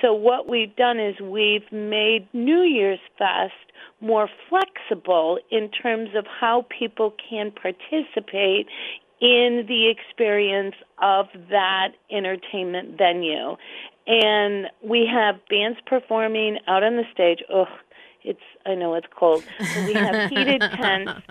So 0.00 0.14
what 0.14 0.48
we've 0.48 0.74
done 0.76 0.98
is 0.98 1.20
we've 1.20 1.70
made 1.72 2.28
New 2.32 2.62
Year's 2.62 3.00
Fest 3.18 3.52
more 4.00 4.28
flexible 4.48 5.38
in 5.50 5.70
terms 5.70 6.10
of 6.16 6.26
how 6.26 6.66
people 6.78 7.14
can 7.28 7.50
participate 7.50 8.66
in 9.20 9.66
the 9.68 9.90
experience 9.90 10.74
of 11.02 11.26
that 11.50 11.88
entertainment 12.10 12.96
venue. 12.96 13.56
And 14.06 14.66
we 14.82 15.06
have 15.12 15.36
bands 15.50 15.78
performing 15.86 16.58
out 16.66 16.82
on 16.82 16.96
the 16.96 17.04
stage. 17.12 17.40
Oh, 17.52 17.66
it's 18.24 18.40
I 18.66 18.74
know 18.74 18.94
it's 18.94 19.06
cold. 19.16 19.44
But 19.58 19.86
we 19.86 19.94
have 19.94 20.30
heated 20.30 20.60
tents. 20.60 21.22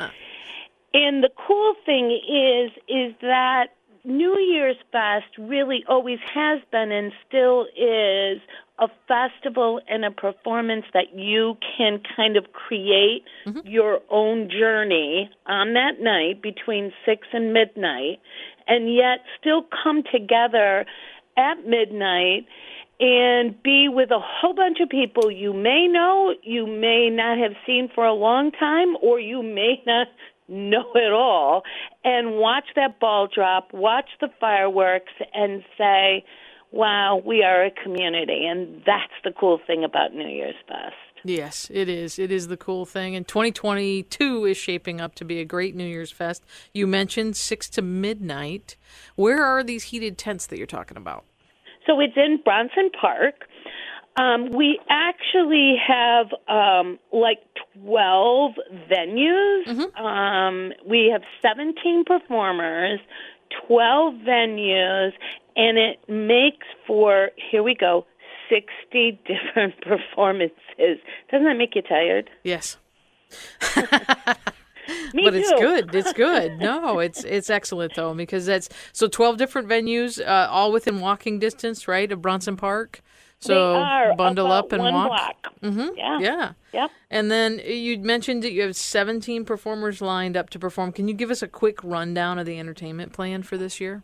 And 0.93 1.23
the 1.23 1.29
cool 1.47 1.75
thing 1.85 2.11
is 2.11 2.71
is 2.87 3.15
that 3.21 3.67
New 4.03 4.37
Year's 4.37 4.77
Fest 4.91 5.37
really 5.37 5.83
always 5.87 6.19
has 6.33 6.61
been 6.71 6.91
and 6.91 7.11
still 7.27 7.65
is 7.75 8.39
a 8.79 8.87
festival 9.07 9.81
and 9.89 10.05
a 10.05 10.11
performance 10.11 10.85
that 10.93 11.13
you 11.13 11.57
can 11.77 12.01
kind 12.15 12.37
of 12.37 12.53
create 12.53 13.23
mm-hmm. 13.45 13.67
your 13.67 13.99
own 14.09 14.49
journey 14.49 15.29
on 15.45 15.73
that 15.73 15.99
night 15.99 16.41
between 16.41 16.93
6 17.05 17.27
and 17.33 17.53
midnight 17.53 18.19
and 18.67 18.93
yet 18.93 19.19
still 19.39 19.65
come 19.83 20.03
together 20.09 20.85
at 21.37 21.65
midnight 21.65 22.45
and 22.99 23.61
be 23.63 23.87
with 23.89 24.11
a 24.11 24.19
whole 24.19 24.53
bunch 24.53 24.79
of 24.81 24.89
people 24.89 25.31
you 25.31 25.53
may 25.53 25.87
know, 25.87 26.33
you 26.43 26.67
may 26.67 27.09
not 27.09 27.37
have 27.37 27.53
seen 27.65 27.89
for 27.93 28.05
a 28.05 28.13
long 28.13 28.51
time, 28.51 28.95
or 29.01 29.19
you 29.19 29.41
may 29.41 29.81
not 29.85 30.07
know 30.47 30.91
it 30.95 31.13
all 31.13 31.61
and 32.03 32.35
watch 32.37 32.65
that 32.75 32.99
ball 32.99 33.27
drop, 33.33 33.71
watch 33.71 34.09
the 34.19 34.29
fireworks, 34.39 35.13
and 35.33 35.63
say, 35.77 36.25
wow, 36.71 37.21
we 37.23 37.43
are 37.43 37.65
a 37.65 37.71
community. 37.71 38.45
And 38.45 38.81
that's 38.85 39.13
the 39.23 39.31
cool 39.31 39.59
thing 39.65 39.83
about 39.83 40.13
New 40.13 40.27
Year's 40.27 40.55
Fest. 40.67 40.95
Yes, 41.23 41.69
it 41.73 41.89
is. 41.89 42.17
It 42.17 42.31
is 42.31 42.47
the 42.47 42.57
cool 42.57 42.85
thing. 42.85 43.15
And 43.15 43.27
2022 43.27 44.45
is 44.45 44.57
shaping 44.57 45.01
up 45.01 45.15
to 45.15 45.25
be 45.25 45.39
a 45.39 45.45
great 45.45 45.75
New 45.75 45.85
Year's 45.85 46.11
Fest. 46.11 46.43
You 46.73 46.87
mentioned 46.87 47.35
6 47.35 47.69
to 47.71 47.81
midnight. 47.81 48.77
Where 49.15 49.43
are 49.43 49.63
these 49.63 49.83
heated 49.83 50.17
tents 50.17 50.47
that 50.47 50.57
you're 50.57 50.67
talking 50.67 50.97
about? 50.97 51.25
So 51.89 51.99
it's 51.99 52.13
in 52.15 52.39
Bronson 52.43 52.91
Park. 52.91 53.45
Um, 54.15 54.51
we 54.51 54.79
actually 54.89 55.75
have 55.87 56.27
um, 56.47 56.99
like 57.11 57.39
12 57.81 58.51
venues. 58.91 59.65
Mm-hmm. 59.65 60.05
Um, 60.05 60.73
we 60.87 61.09
have 61.11 61.23
17 61.41 62.03
performers, 62.05 62.99
12 63.67 64.13
venues, 64.15 65.11
and 65.55 65.77
it 65.79 65.97
makes 66.07 66.67
for, 66.85 67.29
here 67.49 67.63
we 67.63 67.73
go, 67.73 68.05
60 68.49 69.19
different 69.27 69.81
performances. 69.81 70.99
Doesn't 71.31 71.45
that 71.45 71.57
make 71.57 71.75
you 71.75 71.81
tired? 71.81 72.29
Yes. 72.43 72.77
Me 75.13 75.23
but 75.23 75.31
too. 75.31 75.37
it's 75.39 75.51
good. 75.51 75.95
It's 75.95 76.13
good. 76.13 76.59
No, 76.69 76.99
it's 76.99 77.23
it's 77.23 77.49
excellent 77.49 77.95
though 77.95 78.13
because 78.13 78.45
that's 78.45 78.69
so 78.91 79.07
twelve 79.07 79.37
different 79.37 79.67
venues, 79.67 80.19
uh, 80.19 80.47
all 80.49 80.71
within 80.71 80.99
walking 80.99 81.39
distance, 81.39 81.87
right, 81.87 82.11
of 82.11 82.21
Bronson 82.21 82.57
Park. 82.57 83.01
So 83.39 84.13
bundle 84.17 84.51
up 84.51 84.71
and 84.73 84.83
walk. 84.83 85.47
Mm-hmm. 85.61 85.97
Yeah. 85.97 86.19
Yeah. 86.19 86.51
Yep. 86.73 86.91
And 87.09 87.31
then 87.31 87.59
you 87.65 87.97
mentioned 87.99 88.43
that 88.43 88.51
you 88.51 88.61
have 88.63 88.75
17 88.75 89.45
performers 89.45 90.01
lined 90.01 90.35
up 90.35 90.49
to 90.51 90.59
perform. 90.59 90.91
Can 90.91 91.07
you 91.07 91.13
give 91.13 91.31
us 91.31 91.41
a 91.41 91.47
quick 91.47 91.81
rundown 91.83 92.37
of 92.37 92.45
the 92.45 92.59
entertainment 92.59 93.13
plan 93.13 93.43
for 93.43 93.57
this 93.57 93.79
year? 93.79 94.03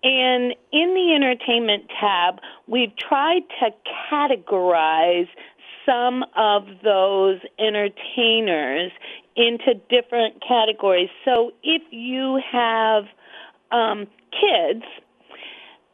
And 0.00 0.54
in 0.72 0.94
the 0.94 1.12
entertainment 1.14 1.90
tab, 2.00 2.40
we've 2.66 2.96
tried 2.96 3.42
to 3.60 3.70
categorize 4.10 5.28
some 5.86 6.24
of 6.36 6.66
those 6.82 7.38
entertainers 7.58 8.90
into 9.36 9.74
different 9.88 10.42
categories. 10.46 11.10
So 11.24 11.52
if 11.62 11.82
you 11.90 12.40
have 12.52 13.04
um, 13.70 14.06
kids, 14.32 14.84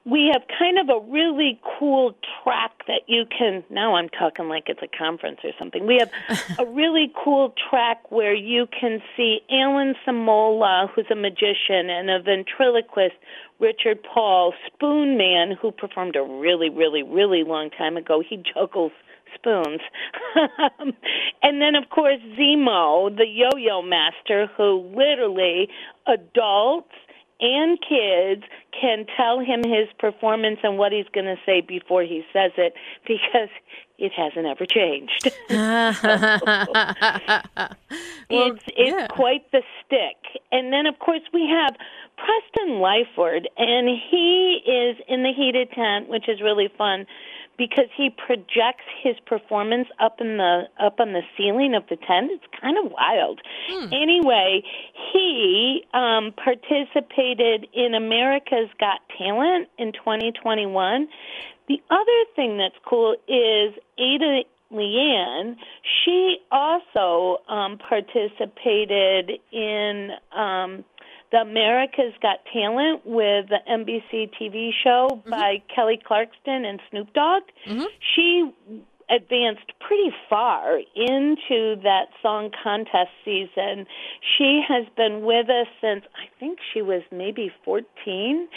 we 0.06 0.30
have 0.32 0.42
kind 0.58 0.78
of 0.78 0.88
a 0.90 1.00
really 1.10 1.58
cool 1.78 2.14
track 2.42 2.72
that 2.86 3.02
you 3.06 3.24
can 3.26 3.64
now 3.70 3.94
I'm 3.94 4.10
talking 4.10 4.48
like 4.48 4.64
it's 4.66 4.82
a 4.82 4.98
conference 4.98 5.38
or 5.44 5.52
something. 5.58 5.86
We 5.86 5.98
have 5.98 6.10
a 6.58 6.66
really 6.66 7.12
cool 7.24 7.54
track 7.70 8.10
where 8.10 8.34
you 8.34 8.66
can 8.66 9.00
see 9.16 9.40
Alan 9.50 9.94
Samola, 10.06 10.90
who's 10.94 11.06
a 11.10 11.14
magician, 11.14 11.88
and 11.88 12.10
a 12.10 12.20
ventriloquist, 12.20 13.14
Richard 13.58 14.02
Paul, 14.02 14.52
Spoon 14.66 15.16
Man, 15.16 15.56
who 15.60 15.70
performed 15.72 16.16
a 16.16 16.22
really, 16.22 16.68
really, 16.68 17.02
really 17.02 17.42
long 17.42 17.70
time 17.70 17.96
ago. 17.96 18.22
He 18.26 18.36
juggles 18.36 18.92
spoons. 19.34 19.80
and 21.42 21.60
then, 21.60 21.74
of 21.74 21.88
course, 21.90 22.20
Zemo, 22.38 23.14
the 23.16 23.26
yo 23.26 23.48
yo 23.56 23.82
master, 23.82 24.48
who 24.56 24.92
literally 24.94 25.68
adults 26.06 26.92
and 27.44 27.78
kids 27.78 28.42
can 28.72 29.06
tell 29.16 29.38
him 29.38 29.62
his 29.62 29.88
performance 29.98 30.58
and 30.62 30.78
what 30.78 30.92
he's 30.92 31.06
going 31.12 31.26
to 31.26 31.36
say 31.44 31.60
before 31.60 32.02
he 32.02 32.24
says 32.32 32.52
it 32.56 32.72
because 33.06 33.50
it 33.98 34.12
hasn't 34.16 34.46
ever 34.46 34.66
changed. 34.66 35.30
well, 35.50 35.90
it's 38.28 38.64
it's 38.68 38.96
yeah. 38.96 39.06
quite 39.08 39.50
the 39.52 39.62
stick. 39.84 40.40
And 40.50 40.72
then 40.72 40.86
of 40.86 40.98
course 40.98 41.22
we 41.32 41.48
have 41.48 41.76
Preston 42.16 42.78
Lyford 42.78 43.44
and 43.56 43.88
he 44.10 44.60
is 44.66 44.96
in 45.06 45.22
the 45.22 45.32
heated 45.32 45.70
tent, 45.72 46.08
which 46.08 46.28
is 46.28 46.40
really 46.40 46.68
fun 46.76 47.06
because 47.56 47.86
he 47.96 48.10
projects 48.10 48.84
his 49.02 49.16
performance 49.26 49.88
up 50.00 50.20
in 50.20 50.36
the 50.38 50.64
up 50.80 51.00
on 51.00 51.12
the 51.12 51.22
ceiling 51.36 51.74
of 51.74 51.84
the 51.88 51.96
tent. 51.96 52.30
It's 52.32 52.44
kind 52.60 52.76
of 52.84 52.90
wild. 52.90 53.40
Hmm. 53.68 53.92
Anyway, 53.92 54.62
he 55.12 55.84
um, 55.92 56.32
participated 56.32 57.66
in 57.72 57.94
America's 57.94 58.70
Got 58.78 59.00
Talent 59.16 59.68
in 59.78 59.92
2021. 59.92 61.08
The 61.68 61.80
other 61.90 62.24
thing 62.36 62.58
that's 62.58 62.74
cool 62.84 63.14
is 63.28 63.74
Ada 63.98 64.42
Leanne. 64.72 65.56
She 66.04 66.38
also 66.50 67.42
um, 67.48 67.78
participated 67.78 69.32
in. 69.52 70.10
Um, 70.32 70.84
the 71.34 71.40
America's 71.40 72.14
Got 72.22 72.38
Talent 72.52 73.04
with 73.04 73.48
the 73.48 73.58
NBC 73.68 74.30
TV 74.40 74.70
show 74.84 75.08
mm-hmm. 75.10 75.30
by 75.30 75.60
Kelly 75.74 76.00
Clarkson 76.06 76.64
and 76.64 76.80
Snoop 76.90 77.12
Dogg. 77.12 77.42
Mm-hmm. 77.66 77.82
She 78.14 78.52
advanced 79.10 79.72
pretty 79.80 80.14
far 80.30 80.78
into 80.94 81.74
that 81.82 82.06
song 82.22 82.50
contest 82.62 83.10
season. 83.24 83.84
She 84.38 84.62
has 84.66 84.86
been 84.96 85.24
with 85.24 85.50
us 85.50 85.66
since 85.80 86.04
I 86.14 86.30
think 86.38 86.60
she 86.72 86.82
was 86.82 87.02
maybe 87.10 87.52
14 87.64 88.48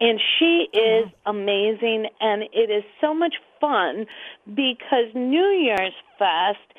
and 0.00 0.20
she 0.38 0.68
is 0.72 1.06
amazing 1.26 2.06
and 2.20 2.44
it 2.52 2.70
is 2.70 2.84
so 3.00 3.12
much 3.12 3.34
fun 3.60 4.06
because 4.46 5.12
New 5.14 5.48
Year's 5.48 5.94
Fest 6.16 6.78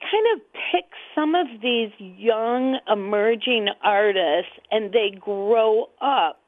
kind 0.00 0.26
of 0.34 0.40
pick 0.52 0.86
some 1.14 1.34
of 1.34 1.46
these 1.62 1.90
young 1.98 2.78
emerging 2.90 3.68
artists 3.82 4.52
and 4.70 4.92
they 4.92 5.10
grow 5.18 5.88
up 6.00 6.40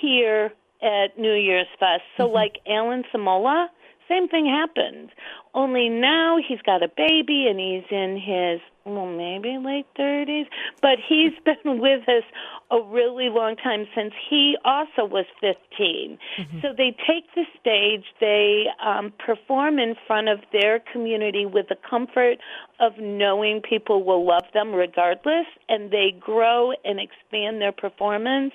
here 0.00 0.52
at 0.82 1.18
New 1.18 1.34
Year's 1.34 1.66
Fest. 1.78 2.02
So 2.16 2.24
mm-hmm. 2.24 2.34
like 2.34 2.58
Alan 2.68 3.04
Samola, 3.14 3.66
same 4.08 4.28
thing 4.28 4.46
happened. 4.46 5.10
Only 5.54 5.88
now 5.88 6.38
he's 6.46 6.60
got 6.62 6.82
a 6.82 6.88
baby 6.88 7.46
and 7.48 7.58
he's 7.58 7.84
in 7.90 8.16
his 8.16 8.60
well, 8.84 9.06
maybe 9.06 9.58
late 9.58 9.86
30s, 9.98 10.46
but 10.80 10.98
he's 11.08 11.32
been 11.44 11.80
with 11.80 12.08
us 12.08 12.24
a 12.70 12.82
really 12.82 13.28
long 13.28 13.56
time 13.56 13.86
since 13.94 14.12
he 14.30 14.56
also 14.64 15.04
was 15.04 15.26
15. 15.40 16.18
Mm-hmm. 16.38 16.60
So 16.62 16.68
they 16.76 16.96
take 17.06 17.24
the 17.34 17.44
stage, 17.60 18.04
they 18.20 18.64
um, 18.84 19.12
perform 19.24 19.78
in 19.78 19.94
front 20.06 20.28
of 20.28 20.40
their 20.52 20.80
community 20.92 21.46
with 21.46 21.68
the 21.68 21.76
comfort 21.88 22.38
of 22.80 22.92
knowing 22.98 23.60
people 23.60 24.04
will 24.04 24.26
love 24.26 24.44
them 24.54 24.72
regardless, 24.72 25.46
and 25.68 25.90
they 25.90 26.14
grow 26.18 26.72
and 26.84 26.98
expand 26.98 27.60
their 27.60 27.72
performance, 27.72 28.52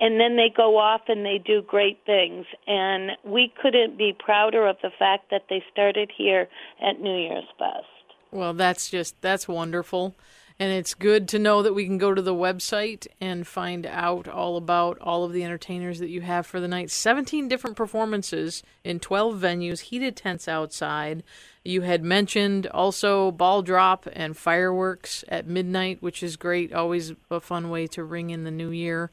and 0.00 0.20
then 0.20 0.36
they 0.36 0.50
go 0.54 0.78
off 0.78 1.02
and 1.08 1.26
they 1.26 1.38
do 1.44 1.62
great 1.62 1.98
things. 2.06 2.46
And 2.66 3.10
we 3.24 3.52
couldn't 3.60 3.98
be 3.98 4.16
prouder 4.18 4.66
of 4.66 4.76
the 4.82 4.90
fact 4.98 5.30
that 5.30 5.42
they 5.50 5.62
started 5.72 6.10
here 6.16 6.48
at 6.80 7.00
New 7.00 7.16
Year's 7.16 7.44
Fest. 7.58 7.95
Well, 8.30 8.54
that's 8.54 8.90
just 8.90 9.20
that's 9.20 9.48
wonderful. 9.48 10.14
And 10.58 10.72
it's 10.72 10.94
good 10.94 11.28
to 11.28 11.38
know 11.38 11.62
that 11.62 11.74
we 11.74 11.84
can 11.84 11.98
go 11.98 12.14
to 12.14 12.22
the 12.22 12.34
website 12.34 13.06
and 13.20 13.46
find 13.46 13.84
out 13.84 14.26
all 14.26 14.56
about 14.56 14.98
all 15.00 15.24
of 15.24 15.34
the 15.34 15.44
entertainers 15.44 15.98
that 15.98 16.08
you 16.08 16.22
have 16.22 16.46
for 16.46 16.60
the 16.60 16.68
night. 16.68 16.90
17 16.90 17.46
different 17.46 17.76
performances 17.76 18.62
in 18.82 18.98
12 18.98 19.38
venues, 19.38 19.80
heated 19.80 20.16
tents 20.16 20.48
outside. 20.48 21.22
You 21.62 21.82
had 21.82 22.02
mentioned 22.02 22.66
also 22.68 23.32
ball 23.32 23.60
drop 23.60 24.08
and 24.14 24.34
fireworks 24.34 25.24
at 25.28 25.46
midnight, 25.46 26.00
which 26.00 26.22
is 26.22 26.36
great. 26.36 26.72
Always 26.72 27.12
a 27.30 27.40
fun 27.40 27.68
way 27.68 27.86
to 27.88 28.02
ring 28.02 28.30
in 28.30 28.44
the 28.44 28.50
new 28.50 28.70
year. 28.70 29.10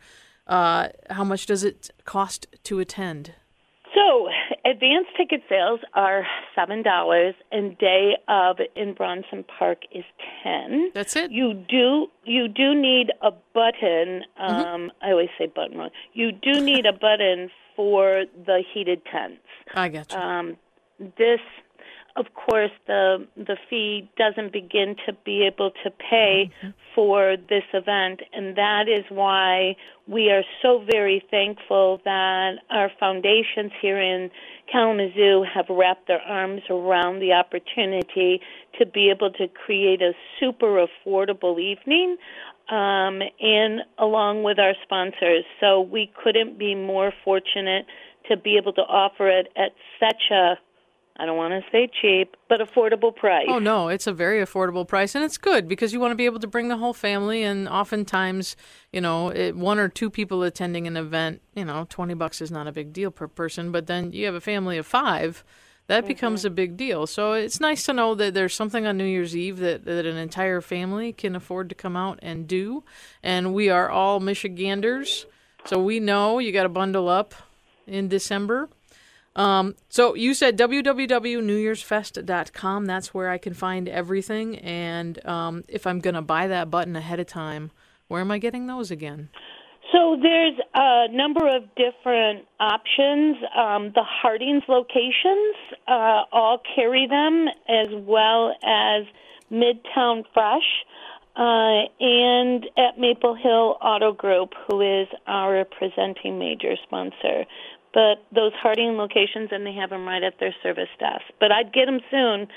Uh, 0.48 0.90
how 1.10 1.26
much 1.26 1.46
does 1.46 1.66
it 1.66 1.90
cost 2.06 2.48
to 2.64 2.80
attend? 2.80 3.34
Advance 4.74 5.06
ticket 5.16 5.44
sales 5.48 5.82
are 5.94 6.26
seven 6.56 6.82
dollars, 6.82 7.36
and 7.52 7.78
day 7.78 8.18
of 8.28 8.58
in 8.76 8.94
Bronson 8.94 9.44
Park 9.44 9.84
is 9.92 10.04
ten. 10.42 10.90
That's 10.96 11.16
it. 11.16 11.32
You 11.32 11.54
do 11.54 12.08
you 12.24 12.48
do 12.48 12.74
need 12.74 13.12
a 13.22 13.32
button. 13.54 14.24
Mm-hmm. 14.42 14.42
Um, 14.42 14.82
mm-hmm. 14.82 14.88
I 15.06 15.12
always 15.12 15.30
say 15.38 15.46
button 15.46 15.78
wrong. 15.78 15.92
You 16.14 16.32
do 16.32 16.60
need 16.60 16.88
a 16.88 16.94
button 16.94 17.52
for 17.76 18.26
the 18.48 18.64
heated 18.74 19.02
tents. 19.06 19.42
I 19.76 19.90
get 19.90 20.12
you. 20.12 20.18
Um, 20.18 20.58
this 21.18 21.40
of 22.16 22.28
course, 22.36 22.72
the 22.86 23.28
the 23.36 23.58
fee 23.70 24.10
doesn't 24.18 24.54
begin 24.54 24.96
to 25.08 25.14
be 25.26 25.48
able 25.48 25.72
to 25.84 25.90
pay 25.90 26.52
mm-hmm. 26.62 26.70
for 26.94 27.36
this 27.50 27.64
event, 27.74 28.22
and 28.34 28.56
that 28.56 28.88
is 28.88 29.04
why 29.10 29.76
we 30.08 30.30
are 30.30 30.44
so 30.62 30.86
very 30.92 31.26
thankful 31.32 32.02
that 32.06 32.56
our 32.70 32.92
foundations 33.00 33.72
here 33.82 34.00
in 34.00 34.30
Kalamazoo 34.72 35.44
have 35.52 35.66
wrapped 35.70 36.08
their 36.08 36.22
arms 36.22 36.62
around 36.70 37.20
the 37.20 37.34
opportunity 37.34 38.42
to 38.78 38.86
be 38.86 39.10
able 39.10 39.32
to 39.32 39.48
create 39.48 40.02
a 40.02 40.14
super 40.40 40.86
affordable 40.86 41.60
evening 41.60 42.18
um, 42.70 43.22
and 43.40 43.82
along 43.98 44.44
with 44.44 44.60
our 44.60 44.74
sponsors. 44.84 45.46
So 45.60 45.82
we 45.82 46.12
couldn't 46.24 46.60
be 46.60 46.76
more 46.76 47.12
fortunate 47.24 47.86
to 48.30 48.38
be 48.38 48.58
able 48.58 48.74
to 48.74 48.82
offer 48.82 49.30
it 49.30 49.48
at 49.58 49.72
such 50.00 50.32
a 50.32 50.56
I 51.16 51.28
don't 51.28 51.38
want 51.38 51.54
to 51.54 51.62
say 51.72 51.88
cheap, 52.02 52.36
but 52.50 52.60
affordable 52.60 53.16
price. 53.16 53.46
Oh 53.48 53.60
no, 53.60 53.88
it's 53.88 54.08
a 54.08 54.14
very 54.14 54.44
affordable 54.44 54.88
price, 54.88 55.14
and 55.14 55.24
it's 55.24 55.38
good 55.38 55.68
because 55.68 55.94
you 55.94 56.00
want 56.00 56.12
to 56.12 56.16
be 56.16 56.26
able 56.26 56.40
to 56.40 56.48
bring 56.48 56.70
the 56.70 56.78
whole 56.78 56.94
family. 56.94 57.44
And 57.44 57.70
oftentimes, 57.70 58.56
you 58.92 59.00
know, 59.00 59.30
it, 59.30 59.56
one 59.56 59.78
or 59.78 59.90
two 59.90 60.10
people 60.10 60.42
attending 60.42 60.88
an 60.88 60.98
event, 60.98 61.42
you 61.54 61.66
know, 61.66 61.86
twenty 61.88 62.16
bucks 62.16 62.42
is 62.42 62.50
not 62.50 62.68
a 62.68 62.72
big 62.72 62.94
deal 62.94 63.12
per 63.12 63.28
person. 63.28 63.72
But 63.72 63.86
then 63.86 64.12
you 64.12 64.26
have 64.26 64.34
a 64.34 64.42
family 64.42 64.80
of 64.80 64.88
five, 64.88 65.44
that 65.86 66.00
mm-hmm. 66.00 66.08
becomes 66.08 66.46
a 66.46 66.50
big 66.50 66.78
deal. 66.78 67.06
So 67.06 67.34
it's 67.34 67.60
nice 67.60 67.84
to 67.84 67.94
know 67.94 68.16
that 68.16 68.34
there's 68.34 68.56
something 68.56 68.88
on 68.88 68.98
New 68.98 69.06
Year's 69.06 69.38
Eve 69.38 69.60
that 69.60 69.86
that 69.86 70.08
an 70.08 70.18
entire 70.18 70.62
family 70.62 71.14
can 71.14 71.36
afford 71.36 71.70
to 71.70 71.76
come 71.76 71.96
out 71.96 72.18
and 72.24 72.48
do. 72.48 72.84
And 73.22 73.54
we 73.54 73.70
are 73.70 73.88
all 73.88 74.20
Michiganders, 74.20 75.28
so 75.66 75.80
we 75.80 76.00
know 76.00 76.40
you 76.40 76.52
got 76.52 76.64
to 76.64 76.70
bundle 76.70 77.08
up 77.08 77.36
in 77.86 78.08
December. 78.08 78.70
Um, 79.36 79.76
so 79.90 80.16
you 80.16 80.34
said 80.34 80.58
www.newyearsfest.com. 80.58 82.86
That's 82.86 83.14
where 83.14 83.30
I 83.30 83.38
can 83.38 83.54
find 83.54 83.90
everything. 83.90 84.58
And 84.60 85.26
um, 85.26 85.64
if 85.68 85.86
I'm 85.88 86.00
going 86.00 86.16
to 86.16 86.22
buy 86.22 86.48
that 86.48 86.70
button 86.70 86.96
ahead 86.96 87.20
of 87.20 87.28
time, 87.28 87.72
where 88.08 88.22
am 88.22 88.32
I 88.32 88.38
getting 88.38 88.68
those 88.68 88.92
again? 88.92 89.28
So 89.92 90.18
there's 90.22 90.58
a 90.74 91.08
number 91.12 91.46
of 91.48 91.64
different 91.76 92.46
options. 92.60 93.38
Um, 93.56 93.92
the 93.94 94.04
Harding's 94.04 94.64
locations 94.68 95.56
uh, 95.88 96.24
all 96.32 96.62
carry 96.76 97.08
them, 97.08 97.48
as 97.70 97.88
well 97.92 98.56
as 98.64 99.06
Midtown 99.52 100.24
Fresh. 100.34 100.86
Uh, 101.36 101.90
and 102.00 102.66
at 102.78 103.00
Maple 103.00 103.34
Hill 103.34 103.78
Auto 103.82 104.14
Group, 104.14 104.54
who 104.68 104.82
is 104.82 105.08
our 105.26 105.66
presenting 105.66 106.38
major 106.38 106.76
sponsor 106.84 107.46
but 107.94 108.26
those 108.34 108.52
Harding 108.60 108.98
locations, 108.98 109.50
and 109.52 109.66
they 109.66 109.74
have 109.74 109.92
them 109.92 110.06
right 110.06 110.24
at 110.24 110.40
their 110.40 110.54
service 110.64 110.90
desk. 111.00 111.22
But 111.40 111.52
I'd 111.52 111.72
get 111.72 111.86
them 111.86 112.00
soon. 112.10 112.48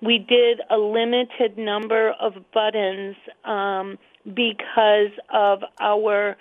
We 0.00 0.18
did 0.18 0.60
a 0.70 0.78
limited 0.78 1.58
number 1.58 2.12
of 2.18 2.34
buttons 2.52 3.16
um, 3.44 3.98
because 4.24 5.12
of 5.32 5.62
our 5.78 6.36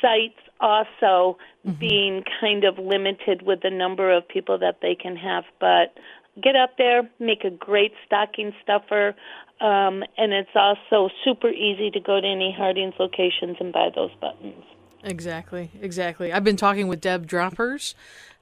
sites 0.00 0.38
also 0.60 1.36
mm-hmm. 1.66 1.72
being 1.78 2.24
kind 2.40 2.64
of 2.64 2.78
limited 2.78 3.42
with 3.42 3.60
the 3.62 3.70
number 3.70 4.10
of 4.10 4.26
people 4.26 4.58
that 4.58 4.78
they 4.80 4.94
can 4.94 5.16
have. 5.16 5.44
But 5.58 5.94
get 6.42 6.56
up 6.56 6.76
there, 6.78 7.08
make 7.18 7.44
a 7.44 7.50
great 7.50 7.92
stocking 8.06 8.52
stuffer, 8.62 9.14
um, 9.60 10.02
and 10.16 10.32
it's 10.32 10.50
also 10.54 11.12
super 11.24 11.48
easy 11.48 11.90
to 11.90 12.00
go 12.00 12.20
to 12.20 12.26
any 12.26 12.54
Harding's 12.56 12.94
locations 12.98 13.56
and 13.60 13.72
buy 13.72 13.90
those 13.94 14.10
buttons. 14.20 14.64
Exactly, 15.02 15.70
exactly. 15.80 16.32
I've 16.32 16.44
been 16.44 16.56
talking 16.56 16.86
with 16.86 17.00
Deb 17.00 17.26
Droppers, 17.26 17.94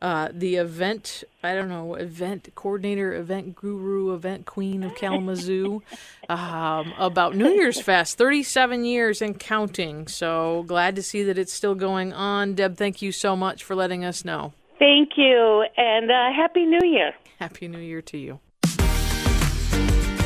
uh, 0.03 0.29
the 0.33 0.57
event, 0.57 1.23
I 1.43 1.55
don't 1.55 1.69
know, 1.69 1.95
event 1.95 2.49
coordinator, 2.57 3.15
event 3.15 3.55
guru, 3.55 4.13
event 4.13 4.47
queen 4.47 4.83
of 4.83 4.95
Kalamazoo, 4.97 5.83
um, 6.29 6.93
about 6.99 7.37
New 7.37 7.51
Year's 7.51 7.81
Fest, 7.81 8.19
37 8.19 8.85
years 8.85 9.23
and 9.23 9.39
counting. 9.39 10.09
So 10.09 10.65
glad 10.67 10.97
to 10.97 11.03
see 11.03 11.23
that 11.25 11.39
it's 11.39 11.53
still 11.53 11.77
going 11.77 12.13
on. 12.13 12.55
Deb, 12.55 12.77
thank 12.77 13.03
you 13.03 13.13
so 13.13 13.37
much 13.37 13.63
for 13.63 13.77
letting 13.77 14.05
us 14.05 14.25
know. 14.25 14.53
Thank 14.79 15.17
you, 15.17 15.65
and 15.77 16.11
uh, 16.11 16.33
Happy 16.33 16.65
New 16.65 16.87
Year. 16.87 17.13
Happy 17.39 17.69
New 17.69 17.81
Year 17.81 18.03
to 18.03 18.19
you. 18.19 18.41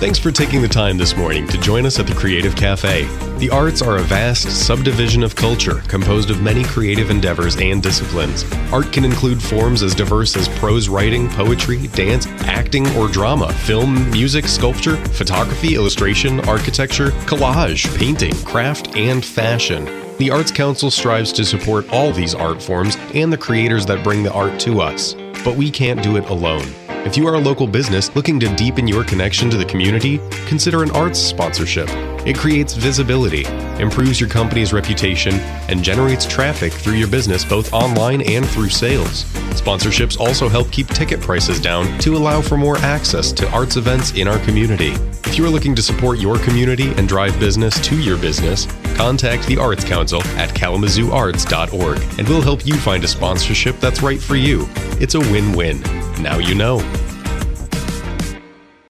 Thanks 0.02 0.18
for 0.18 0.32
taking 0.32 0.60
the 0.60 0.68
time 0.68 0.98
this 0.98 1.16
morning 1.16 1.46
to 1.46 1.56
join 1.58 1.86
us 1.86 2.00
at 2.00 2.08
the 2.08 2.14
Creative 2.14 2.56
Cafe. 2.56 3.04
The 3.38 3.48
arts 3.50 3.80
are 3.82 3.98
a 3.98 4.02
vast 4.02 4.66
subdivision 4.66 5.22
of 5.22 5.36
culture 5.36 5.76
composed 5.86 6.28
of 6.28 6.42
many 6.42 6.64
creative 6.64 7.08
endeavors 7.08 7.56
and 7.56 7.80
disciplines. 7.80 8.44
Art 8.72 8.92
can 8.92 9.04
include 9.04 9.40
forms 9.40 9.80
as 9.80 9.94
diverse 9.94 10.36
as 10.36 10.48
prose 10.58 10.88
writing, 10.88 11.28
poetry, 11.28 11.86
dance, 11.86 12.26
acting, 12.46 12.84
or 12.96 13.06
drama, 13.06 13.52
film, 13.52 14.10
music, 14.10 14.48
sculpture, 14.48 14.96
photography, 14.96 15.76
illustration, 15.76 16.40
architecture, 16.48 17.10
collage, 17.26 17.96
painting, 17.96 18.34
craft, 18.44 18.96
and 18.96 19.24
fashion. 19.24 19.86
The 20.22 20.30
Arts 20.30 20.52
Council 20.52 20.88
strives 20.88 21.32
to 21.32 21.44
support 21.44 21.92
all 21.92 22.12
these 22.12 22.32
art 22.32 22.62
forms 22.62 22.96
and 23.12 23.32
the 23.32 23.36
creators 23.36 23.84
that 23.86 24.04
bring 24.04 24.22
the 24.22 24.32
art 24.32 24.60
to 24.60 24.80
us. 24.80 25.14
But 25.44 25.56
we 25.56 25.68
can't 25.68 26.00
do 26.00 26.16
it 26.16 26.24
alone. 26.30 26.62
If 27.04 27.16
you 27.16 27.26
are 27.26 27.34
a 27.34 27.40
local 27.40 27.66
business 27.66 28.14
looking 28.14 28.38
to 28.38 28.54
deepen 28.54 28.86
your 28.86 29.02
connection 29.02 29.50
to 29.50 29.56
the 29.56 29.64
community, 29.64 30.20
consider 30.46 30.84
an 30.84 30.92
arts 30.92 31.18
sponsorship. 31.18 31.88
It 32.24 32.38
creates 32.38 32.74
visibility, 32.74 33.44
improves 33.82 34.20
your 34.20 34.28
company's 34.28 34.72
reputation, 34.72 35.34
and 35.68 35.82
generates 35.82 36.24
traffic 36.24 36.72
through 36.72 36.94
your 36.94 37.08
business 37.08 37.44
both 37.44 37.72
online 37.72 38.22
and 38.22 38.48
through 38.48 38.68
sales. 38.68 39.24
Sponsorships 39.60 40.20
also 40.20 40.48
help 40.48 40.70
keep 40.70 40.86
ticket 40.86 41.20
prices 41.20 41.60
down 41.60 41.98
to 41.98 42.16
allow 42.16 42.40
for 42.40 42.56
more 42.56 42.78
access 42.78 43.32
to 43.32 43.50
arts 43.50 43.74
events 43.76 44.12
in 44.12 44.28
our 44.28 44.38
community. 44.44 44.92
If 45.24 45.36
you 45.36 45.44
are 45.44 45.50
looking 45.50 45.74
to 45.74 45.82
support 45.82 46.20
your 46.20 46.38
community 46.38 46.92
and 46.92 47.08
drive 47.08 47.40
business 47.40 47.80
to 47.88 47.98
your 47.98 48.18
business, 48.18 48.68
contact 48.92 49.46
the 49.46 49.58
Arts 49.58 49.84
Council 49.84 50.22
at 50.36 50.50
kalamazooarts.org 50.50 52.18
and 52.18 52.28
we'll 52.28 52.42
help 52.42 52.66
you 52.66 52.74
find 52.74 53.04
a 53.04 53.08
sponsorship 53.08 53.78
that's 53.80 54.02
right 54.02 54.20
for 54.20 54.36
you. 54.36 54.68
It's 55.00 55.14
a 55.14 55.20
win 55.20 55.52
win. 55.52 55.80
Now 56.22 56.38
you 56.38 56.54
know. 56.54 57.01